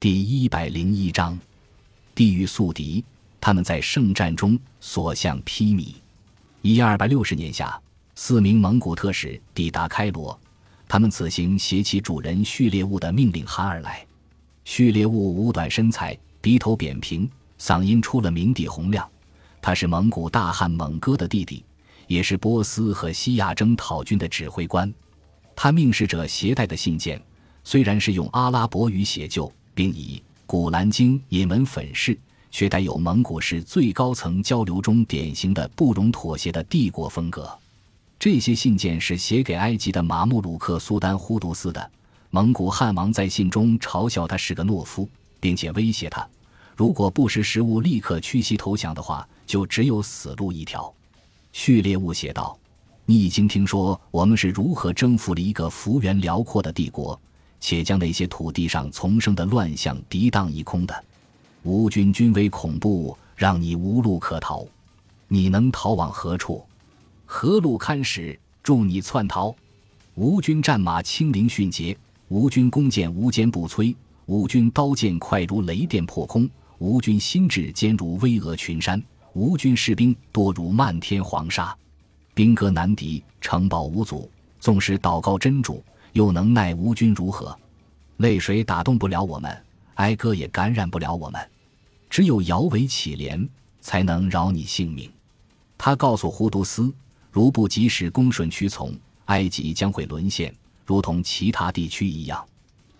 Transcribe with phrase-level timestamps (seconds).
[0.00, 1.38] 第一百零一章，
[2.14, 3.04] 地狱宿敌。
[3.38, 5.92] 他们在圣战中所向披靡。
[6.62, 7.78] 一二百六十年夏，
[8.14, 10.40] 四名蒙古特使抵达开罗，
[10.88, 14.06] 他们此行携其主人序列物的命令函而来。
[14.64, 17.28] 序列物五短身材，鼻头扁平，
[17.58, 19.06] 嗓音出了名地洪亮。
[19.60, 21.62] 他是蒙古大汗蒙哥的弟弟，
[22.06, 24.90] 也是波斯和西亚征讨军的指挥官。
[25.54, 27.22] 他命使者携带的信件，
[27.64, 32.14] 虽然是用阿拉伯语写就，并以《古兰经》引文粉饰，
[32.50, 37.50] 却带有蒙古式最高层交流中典型的不容妥协的帝国风格。
[38.18, 41.90] 这些信件是写给埃及的马穆鲁克苏丹忽都斯的。
[42.28, 45.08] 蒙古汉王在信中嘲笑他是个懦夫，
[45.40, 46.28] 并且威胁他，
[46.76, 50.92] 如果不识时务，立刻屈膝投降的话，就只有死路一条。
[51.54, 52.54] 序列物写道。
[53.06, 57.18] 你已经听说我们是如何征服了一个幅员辽阔的帝国，
[57.60, 61.04] 且将那些土地上丛生的乱象涤荡一空的。
[61.62, 64.66] 吴军军威恐怖，让你无路可逃。
[65.28, 66.64] 你能逃往何处？
[67.26, 69.54] 何路堪使助你窜逃？
[70.14, 71.96] 吴军战马轻灵迅捷，
[72.28, 73.94] 吴军弓箭无坚不摧，
[74.26, 79.00] 吴军刀剑快如雷电破空，吴军心智坚如巍峨群山，
[79.34, 81.76] 吴军士兵多如漫天黄沙。
[82.34, 84.28] 兵戈难敌，城堡无阻。
[84.58, 87.56] 纵使祷告真主，又能奈吴军如何？
[88.20, 91.40] 泪水打动不了我们，哀歌也感染不了我们。
[92.10, 93.48] 只有摇尾乞怜，
[93.80, 95.10] 才能饶你性命。
[95.78, 96.92] 他告诉胡都斯，
[97.30, 98.94] 如不及时恭顺屈从，
[99.26, 100.54] 埃及将会沦陷，
[100.84, 102.44] 如同其他地区一样。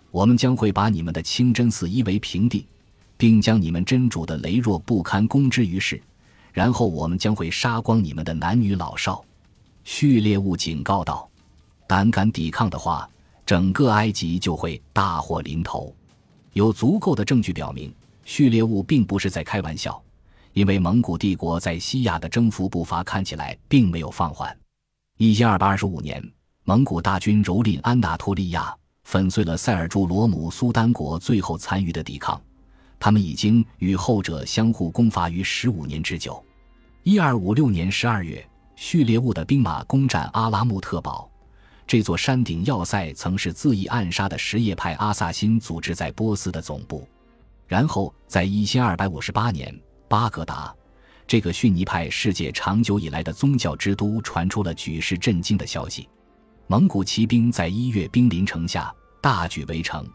[0.09, 2.65] 我们将会把你们的清真寺夷为平地，
[3.15, 6.01] 并将你们真主的羸弱不堪公之于世。
[6.51, 9.23] 然后我们将会杀光你们的男女老少，
[9.83, 11.29] 序列物警告道
[11.87, 13.07] ：“胆敢抵抗的话，
[13.51, 15.93] 整个埃及就会大祸临头。”
[16.55, 20.01] 有足够的证据表明，序列兀并不是在开玩笑，
[20.53, 24.57] 因为蒙古帝国在西亚的征服步伐看起来并没有放缓。
[25.17, 26.25] 一千二百二十五年，
[26.63, 28.73] 蒙古大军蹂躏安纳托利亚，
[29.03, 32.41] 粉碎了塞尔柱罗姆苏丹国最后残余的抵抗。
[33.01, 36.41] 他们已经与后者相互攻伐于十五年之久。
[37.03, 38.47] 一二五六年十二月，
[38.77, 41.29] 序列兀的兵马攻占阿拉木特堡，
[41.91, 47.05] 这座山顶要塞曾是恣意暗杀的什叶派阿萨辛组织在波斯的总部。
[47.67, 50.73] 然后，在一千二百五十八年，巴格达
[51.27, 56.07] 这个逊尼派世界长久以来的宗教之都传出了举世震惊的消息：
[56.67, 60.07] 蒙古骑兵在一月兵临城下，大举围城。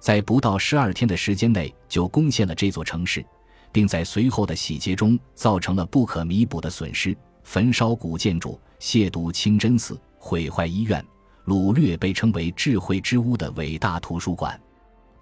[0.00, 3.24] 在不到十二天的时间内就攻陷了这座城市，
[3.72, 11.02] 并在随后的洗劫中造成了不可弥补的损失：焚烧古建筑、亵渎清真寺、毁坏医院、
[11.46, 14.58] 掳掠被称为“智慧之屋”的伟大图书馆。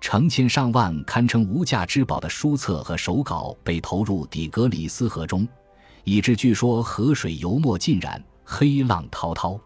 [0.00, 5.46] 成千上万堪称无价之宝的书册和手稿被投入底格里斯河中，
[6.04, 9.60] 以致据说河水油墨浸染，黑浪滔滔。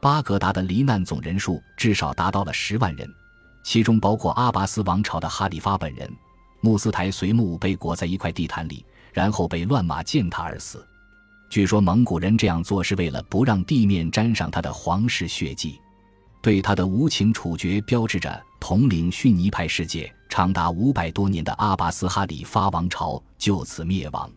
[0.00, 3.08] 巴格达的罹难总人数至少达到了十万人。
[3.62, 6.10] 其中包括阿拔斯王朝的哈里发本人，
[6.62, 10.86] 穆斯台随墓被裹在一块地毯里，然后被乱马践踏而死。
[11.50, 15.78] 据说蒙古人这样做是为了不让地面沾上他的皇室血迹。
[16.42, 24.30] 对他的无情处决，标志着统领逊尼派世界长达五百多年的阿拔斯哈里发王朝就此灭亡。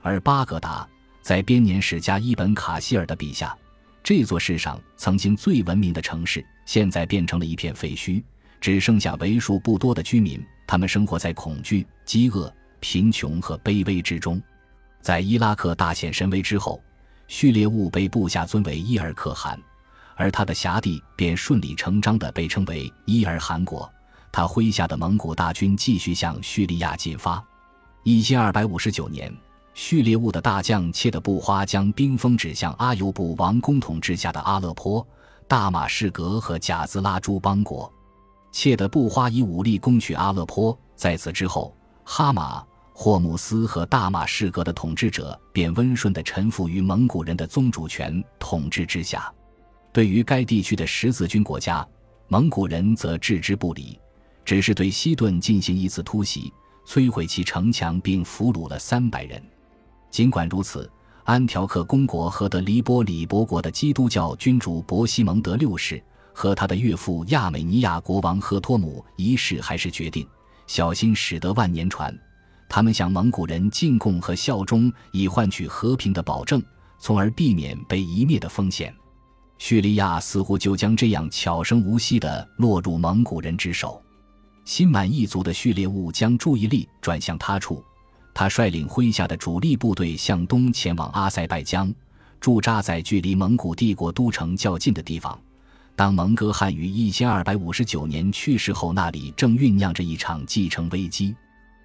[0.00, 0.88] 而巴格达，
[1.20, 3.56] 在编年史家伊本卡希尔的笔下，
[4.02, 8.22] 这座世上曾经最文明的城市，现在变成了一片废墟。
[8.60, 14.40] 只剩下为数不多的居民，他们生活在恐惧、饥饿、贫穷和卑微之中。
[15.00, 16.80] 在伊拉克大显神威之后，
[17.26, 19.60] 序列物被部下尊为伊尔可汗，
[20.16, 23.90] 而他的辖地便顺理成章地被称为伊尔汗国。
[24.30, 27.42] 他麾下的蒙古大军继续向叙利亚进发。
[28.02, 29.32] 一千二百五十九年，
[29.74, 35.06] 叙列兀的大将切的布花将兵锋指向阿尤布王公统治下的阿勒颇、
[35.46, 37.92] 大马士革和贾兹拉诸邦国。
[38.50, 49.32] 切的布花以武力攻取阿勒颇，在此之后，哈马、霍姆斯和大马士革的统治者便温顺地臣服于蒙古人的宗主权统治之下。
[49.92, 51.86] 对于该地区的十字军国家，
[52.28, 53.98] 蒙古人则置之不理，
[54.44, 56.52] 只是对西顿进行一次突袭，
[56.86, 59.42] 摧毁其城墙，并俘虏了三百人。
[60.10, 60.90] 尽管如此，
[61.24, 66.02] 安条克公国和德黎波里伯国的基督教君主伯西蒙德六世。
[66.34, 70.26] 和他的岳父亚美尼亚国王赫托姆一世还是决定
[70.66, 72.18] 小心驶得万年船。
[72.70, 76.62] 他们向蒙古人进贡和效忠，以换取和平的保证，
[76.98, 78.94] 从而避免被一灭的风险。
[79.64, 84.02] 叙利亚似乎就将这样悄声无息地落入蒙古人之手。
[84.64, 87.80] 心满意足的序列兀将注意力转向他处，
[88.34, 91.94] 他率领麾下的主力部队向东前往阿塞拜疆，
[92.40, 95.38] 驻扎在距离蒙古帝国都城较近的地方。
[95.94, 101.36] 当蒙哥汗于一千二百五十九年去世后，那里正酝酿着一场继承危机。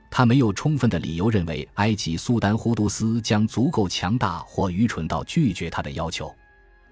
[0.10, 6.34] 他没有充分的理由认为埃及苏丹忽都斯将足够强大或愚蠢到拒绝他的要求。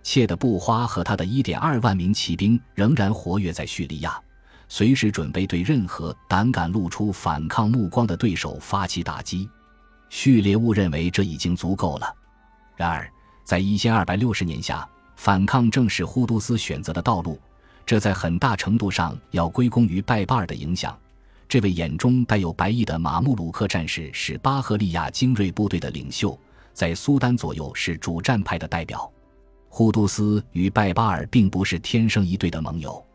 [0.05, 4.21] 切的布花和他的一点二万名骑兵仍然活跃在叙利亚，
[4.69, 9.49] 随时准备对任何胆敢露出反抗目光的对手发起打击。
[10.09, 12.15] 序列兀认为这已经足够了。
[12.75, 13.09] 然而，
[13.43, 17.41] 在一千二百六十年下，反抗正是忽都斯选择的道路，
[17.83, 20.95] 这在很大程度上要归功于拜巴尔的影响。
[21.49, 26.39] 这位眼中带有白翼的马穆鲁克战士是巴赫利亚精锐部队的领袖，
[26.73, 29.11] 在苏丹左右是主战派的代表。
[29.77, 33.05] 忽都斯与拜巴尔并不是天生一对的盟友，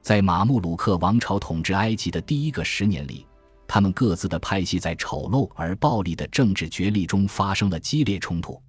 [0.00, 3.26] 在马穆鲁克王朝统治埃及的第一个十年里，
[3.66, 8.62] 他们各自的派系在丑陋而暴力的政治角力中发生了激烈冲突。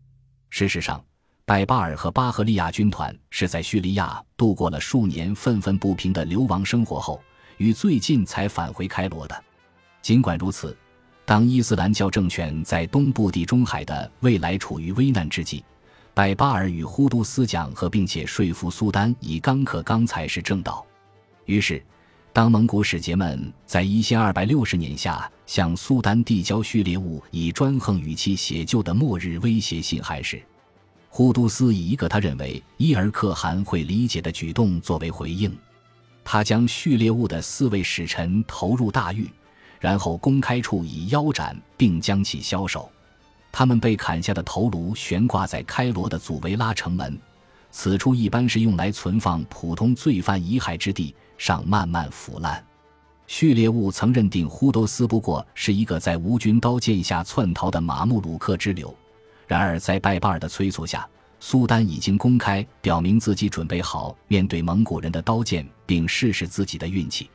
[0.50, 1.00] 事实上，
[1.46, 7.22] 拜巴尔和巴赫利亚军团是在叙利亚度过了数年愤愤不平的流亡生活后，
[7.58, 9.44] 与最近才返回开罗的。
[10.02, 10.76] 尽管如此，
[11.26, 15.64] 当伊斯兰教政权在东部地中海的未来处于危难之际，
[16.16, 20.86] 拜巴尔与忽都斯讲和，并且说服苏丹以刚克刚才是正道。
[21.44, 21.84] 于是，
[22.32, 30.42] 当蒙古使节们在一千二百六十年下向苏丹递交序列物以专横语气写就的末日威胁信函时，
[31.10, 35.54] 忽都斯以一个他认为伊尔可汗会理解的举动作为回应，
[36.24, 39.30] 他将序列物的四位使臣投入大狱，
[39.82, 42.90] 然后公开处以腰斩，并将其枭首。
[43.58, 47.18] 他们被砍下的头颅悬挂在开罗的祖维拉城门，
[47.72, 52.62] 此处一般是用来存放普通罪犯遗骸之地，上慢慢腐烂。
[53.28, 58.94] 序列物曾认定忽都斯不过是一个在无军刀剑下窜逃的马穆鲁克之流，
[59.48, 61.08] 然而在拜巴尔的催促下，
[61.40, 67.30] 苏丹已经公开表明自己准备好面对蒙古人的刀剑，并试试自己的运气。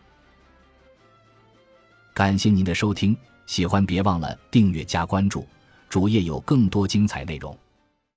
[2.12, 5.46] 感谢您的收听，喜欢别忘了订阅加关注。
[5.90, 7.54] 主页有更多精彩内容。